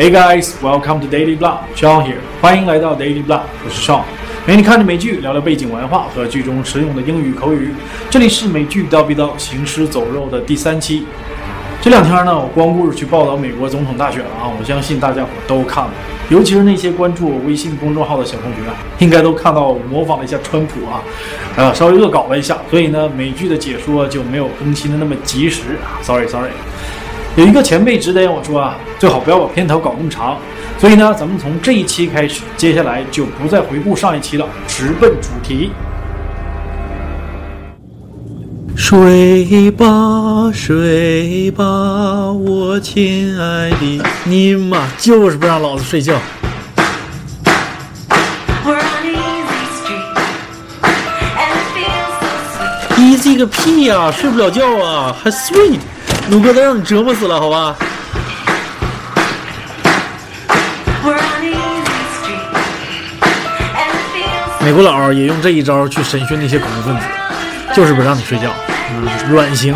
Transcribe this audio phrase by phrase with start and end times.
[0.00, 1.58] Hey guys, welcome to Daily Blah.
[1.76, 2.20] Sean here.
[2.40, 4.00] 欢迎来到 Daily Blah，我是 Sean。
[4.46, 7.74] 陪你看着美剧，聊聊背景文化和剧中实用的英语口语。
[8.08, 11.04] 这里是美剧叨逼叨行尸走肉的第三期。
[11.82, 14.48] 这两天呢，我光顾着去报道美国总统大选了啊！
[14.58, 15.90] 我相信大家伙都看了，
[16.30, 21.02] 尤其是那些关注我微信公众号的小同学啊，应该都看到我模仿了一下川普啊，
[21.56, 26.48] 呃，稍微恶搞了一下，所以呢，美剧的解说就没有更新的那么及时啊，sorry sorry。
[27.40, 30.36] 有一个前辈指点我说啊，最好不要把片头搞那么长，
[30.78, 35.70] 所以呢，咱们从这一期开始，接下来就不再回顾上一期了，直奔主题。
[38.76, 41.64] 睡吧，睡吧，
[42.30, 46.20] 我亲爱的，你妈就是不让老子睡觉。
[52.98, 55.78] Easy 个屁呀、睡不了觉啊，还 sweet，
[56.28, 57.74] 努哥都让你折磨死了，好吧？
[64.62, 67.06] 美国佬也用这一招去审讯那些恐怖分子，
[67.74, 68.50] 就是不让你睡觉，
[68.92, 69.74] 嗯，软刑。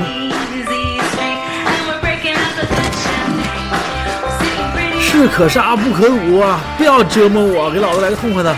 [5.01, 6.61] 士可杀不可辱啊！
[6.77, 8.55] 不要折磨我，给老子来个痛快的。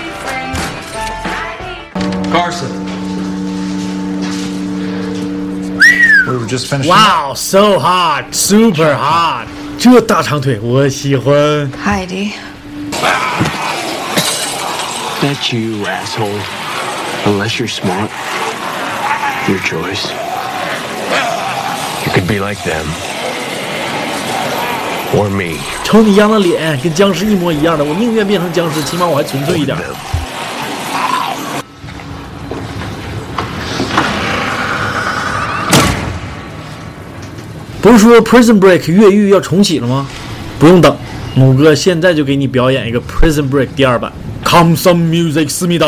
[2.33, 2.96] Carson。
[6.28, 6.90] We were just finishing.
[6.90, 9.48] 哇、wow,，so hot，super hot，
[9.80, 11.34] 这大长腿我喜欢。
[11.84, 12.34] Heidi.
[15.22, 16.40] That's you, asshole.
[17.26, 18.10] Unless you're smart.
[19.48, 20.12] Your choice.
[22.06, 22.86] You could be like them.
[25.14, 25.60] Or me.
[25.84, 29.78] 瞅你样的脸，跟僵尸一模一样的，我宁愿变成僵尸，起码我还纯粹一点。
[37.87, 40.09] 不是说《Prison Break》越狱要重启了吗？
[40.59, 40.97] 不用等，
[41.37, 44.13] 母哥现在就给你表演一个《Prison Break》第二版。
[44.45, 45.87] Come some music，思密达。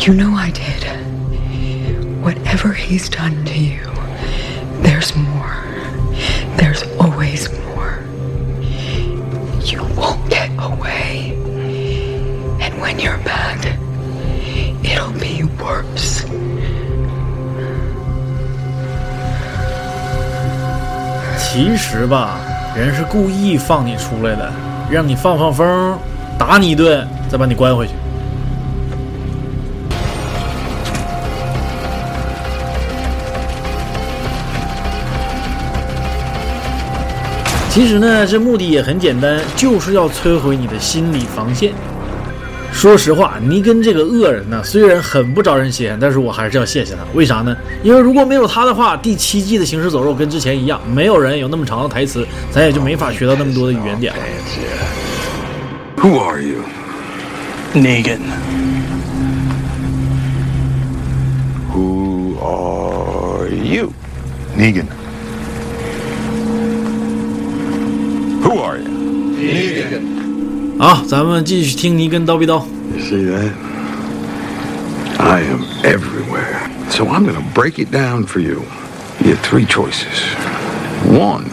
[0.00, 0.84] You know I did.
[2.22, 3.80] Whatever he's done to you,
[4.82, 5.64] there's more.
[6.56, 8.02] There's always more.
[9.64, 11.34] You won't get away.
[12.60, 13.64] And when you're back,
[14.82, 16.24] it'll be worse.
[21.38, 22.38] 其实吧，
[22.76, 24.52] 人是故意放你出来的，
[24.90, 25.98] 让你放放风，
[26.38, 27.94] 打你一顿，再把你关回去。
[37.75, 41.73] 其实呢，这目的也很简单，就是要摧毁你的心理防线。
[42.71, 46.99] 说实话，尼根这个恶人呢，虽然很不招人稀罕，但是我还是要谢谢他。
[47.13, 47.53] 为啥呢？
[47.83, 54.19] 因为如果没有他的话，第七季的行尸走肉跟之前一样，没有人有那么长的台词，咱也就没法学到那么多的语言点了。
[55.97, 56.61] Who are you?
[57.73, 58.19] Negan.
[61.73, 63.91] Who are you?
[64.57, 64.85] Negan.
[68.44, 68.88] Who are you?
[70.78, 72.64] 好，咱们继续听尼根叨逼叨。
[72.94, 73.52] You see that?
[75.18, 76.68] I am everywhere.
[76.90, 78.64] So I'm gonna break it down for you.
[79.20, 80.34] You have three choices.
[81.06, 81.50] One,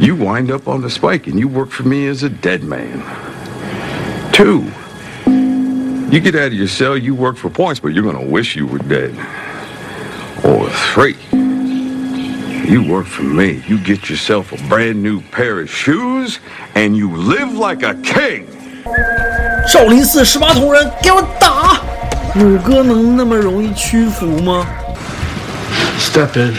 [0.00, 3.02] you wind up on the spike and you work for me as a dead man.
[4.32, 4.64] Two,
[6.10, 8.66] you get out of your cell, you work for points, but you're gonna wish you
[8.66, 9.14] were dead.
[10.44, 11.16] Or three,
[12.69, 13.61] You work for me.
[13.67, 16.37] You get yourself a brand new pair of shoes
[16.75, 18.45] and you live like a king.
[19.67, 21.81] 少林寺十八铜人，给我打！
[22.35, 24.65] 五哥能那么容易屈服吗
[25.99, 26.55] ？Step in.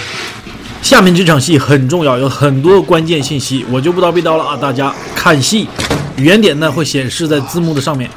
[0.83, 4.57] 下面这场戏很重要，有很多关键信息，我就不叨逼叨了啊！
[4.57, 5.69] 大家看戏，
[6.17, 8.11] 语言点呢会显示在字幕的上面。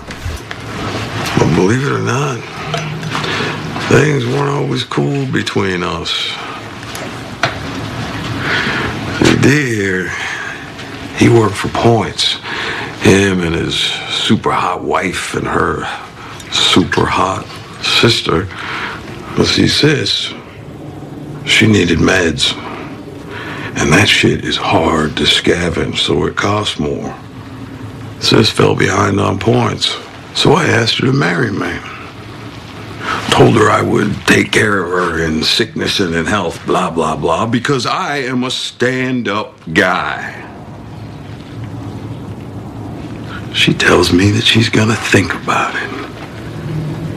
[1.56, 2.38] believe it or not,
[3.89, 6.31] things weren't always cool between us.
[9.44, 10.07] There,
[11.18, 12.36] he worked for points.
[13.01, 15.84] Him and his super hot wife and her
[16.50, 17.45] super hot
[17.84, 18.48] sister.
[19.36, 20.34] But see, sis,
[21.45, 22.56] she needed meds.
[23.75, 27.13] And that shit is hard to scavenge, so it costs more.
[28.22, 29.98] Sis fell behind on points,
[30.36, 31.78] so I asked her to marry me.
[33.33, 37.15] Told her I would take care of her in sickness and in health, blah, blah,
[37.15, 40.39] blah, because I am a stand up guy.
[43.51, 45.89] She tells me that she's gonna think about it.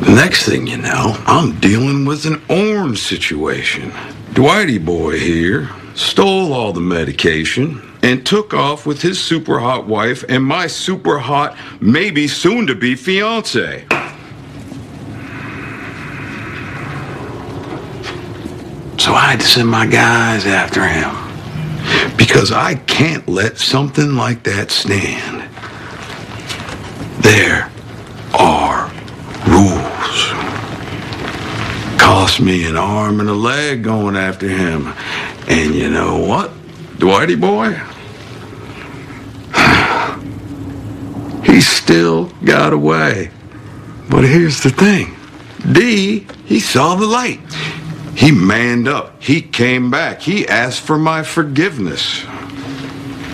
[0.07, 3.93] The next thing you know, I'm dealing with an orange situation.
[4.33, 10.25] Dwighty boy here stole all the medication and took off with his super hot wife
[10.31, 13.87] and my super hot, maybe soon to be fiance.
[19.17, 21.17] I had to send my guys after him.
[22.19, 25.49] Because I can't let something like that stand.
[27.23, 27.73] There
[28.39, 28.93] are
[29.49, 30.33] rules.
[31.99, 34.93] Cost me an arm and a leg going after him.
[35.49, 36.53] And you know what,
[36.99, 37.81] Dwighty boy?
[41.47, 43.31] He still got away.
[44.11, 45.17] But here's the thing.
[45.73, 47.41] D, he saw the light.
[48.17, 49.23] He manned up.
[49.23, 50.23] He came back.
[50.23, 52.25] He asked for my forgiveness.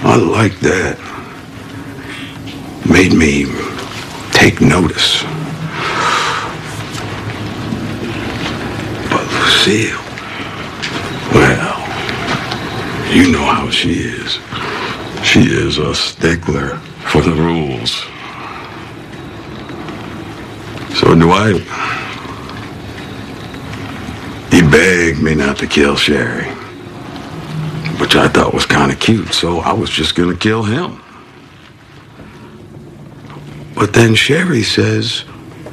[0.02, 0.99] I like that.
[2.90, 3.44] Made me
[4.32, 5.23] take notice.
[9.08, 10.02] But Lucille,
[11.32, 11.78] well,
[13.14, 14.40] you know how she is.
[15.25, 17.93] She is a stickler for the rules.
[20.99, 22.01] So do he
[24.73, 26.47] begged me not to kill Sherry,
[28.01, 30.99] which I thought was kind of cute, so I was just going to kill him.
[33.75, 35.25] But then Sherry says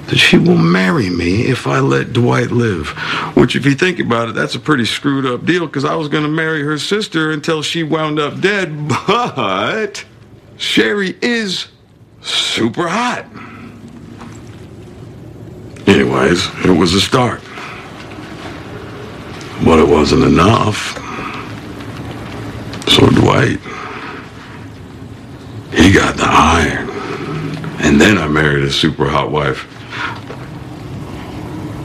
[0.07, 2.89] that she will marry me if I let Dwight live.
[3.37, 6.09] Which, if you think about it, that's a pretty screwed up deal because I was
[6.09, 8.69] going to marry her sister until she wound up dead.
[9.07, 10.03] But
[10.57, 11.67] Sherry is
[12.21, 13.25] super hot.
[15.87, 17.41] Anyways, it was a start.
[19.63, 20.95] But it wasn't enough.
[22.87, 23.59] So Dwight,
[25.73, 26.89] he got the iron.
[27.81, 29.65] And then I married a super hot wife.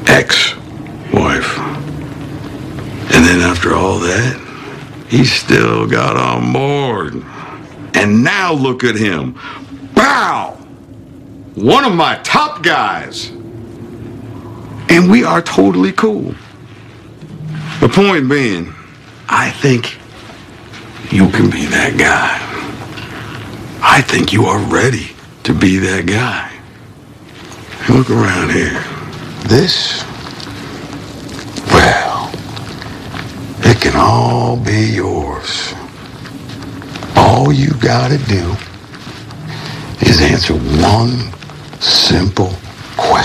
[0.09, 1.59] Ex-wife.
[3.13, 4.41] And then after all that,
[5.09, 7.23] he still got on board.
[7.95, 9.39] And now look at him.
[9.95, 10.57] Bow!
[11.55, 13.31] One of my top guys.
[14.89, 16.35] And we are totally cool.
[17.85, 18.73] The point being,
[19.29, 19.99] I think
[21.13, 22.41] you can be that guy.
[23.83, 25.11] I think you are ready
[25.43, 26.51] to be that guy.
[27.95, 28.83] Look around here.
[29.49, 30.03] This,
[31.73, 32.33] well,
[33.59, 35.75] it can all be yours.
[37.17, 38.57] All you gotta do
[40.01, 41.19] is answer one
[41.83, 42.55] simple
[42.97, 43.24] question.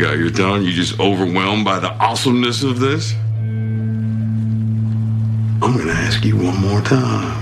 [0.00, 0.62] got your tongue?
[0.62, 3.14] You just overwhelmed by the awesomeness of this?
[5.60, 7.36] I'm gonna ask you one more time.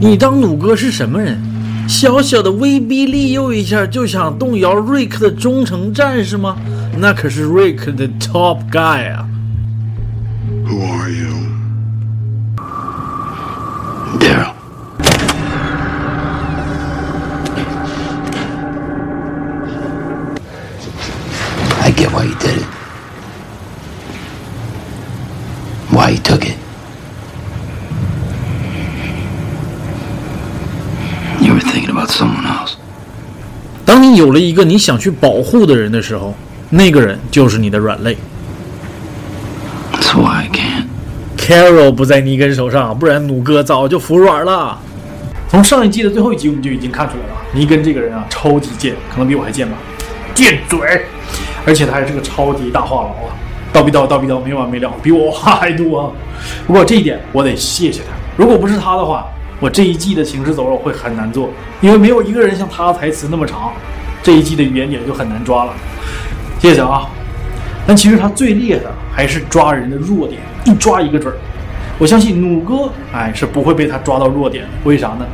[0.00, 1.40] 你当弩哥是什么人？
[1.88, 6.58] 小小的威逼利诱一下就想动摇瑞克的忠诚战士吗？
[6.98, 9.26] 那可是瑞克的 top guy 啊！
[21.97, 22.65] Get why you did it.
[25.91, 26.55] Why you took it.
[31.41, 32.75] You were thinking about someone else.
[33.85, 36.35] 当你有了一个你想去保护的人的时候，
[36.69, 38.17] 那个人就是你的软肋。
[39.93, 40.85] That's why I can't.
[41.37, 44.77] Carol 不在尼根手上，不然弩哥早就服软了。
[45.49, 49.77] 从上一季的最后一集，我们就已经看出来了，尼根这个人啊，超级贱，可能比我还贱吧，
[50.35, 51.05] 贱嘴，
[51.67, 53.35] 而且他还是个超级大话痨啊，
[53.73, 56.11] 叨逼叨叨逼叨没完没了，比我话还多啊。
[56.65, 59.27] 不过这一点我得谢谢他，如果不是他的话，
[59.59, 61.49] 我这一季的行尸走肉会很难做，
[61.81, 63.73] 因为没有一个人像他台词那么长，
[64.23, 65.73] 这一季的语言点就很难抓了。
[66.57, 67.09] 谢谢啊。
[67.85, 71.37] 但其实他最厉害的还是抓人的弱点，一抓一个准儿。
[71.99, 74.69] 我相信弩哥，哎，是不会被他抓到弱点的。
[74.83, 75.25] 为啥呢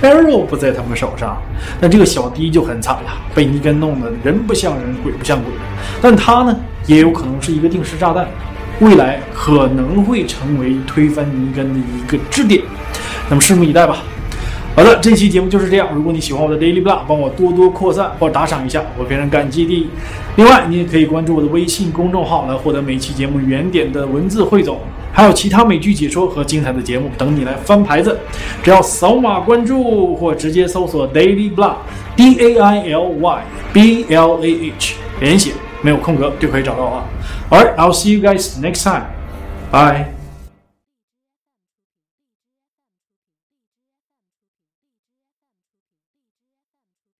[0.00, 1.36] ？Carol 不在他们手上，
[1.80, 5.52] 那这个小迪就很惨了，被尼根弄得人不像人，鬼不像鬼。
[6.00, 8.26] 但他呢，也有可能是一个定时炸弹，
[8.80, 12.62] 未来可能会成为推翻尼根的一个支点。
[13.28, 13.98] 那么拭目以待吧。
[14.76, 15.88] 好的，这期节目就是这样。
[15.92, 19.90] 如果你喜欢我的 Daily Blah，帮我多多扩散或打赏一下，我非常感激的。
[20.36, 24.78] 另外，你也可以关注我的微信公众号来获得每期节目原点的文字汇总，
[25.18, 28.16] 还有其他美剧解说和精彩的节目等你来翻牌子。
[28.62, 35.50] 只要扫码关注或直接搜索 Daily Blah，D A I L Y B L A H，连写
[35.82, 37.04] 没有空格就可以找到了。
[37.50, 39.06] Alright, I'll see you guys next time.
[39.72, 40.17] Bye.